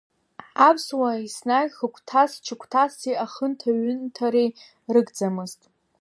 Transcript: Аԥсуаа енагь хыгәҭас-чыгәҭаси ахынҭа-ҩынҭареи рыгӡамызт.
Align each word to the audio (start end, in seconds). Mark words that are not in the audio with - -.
Аԥсуаа 0.67 1.15
енагь 1.25 1.73
хыгәҭас-чыгәҭаси 1.77 3.19
ахынҭа-ҩынҭареи 3.25 4.49
рыгӡамызт. 4.93 5.61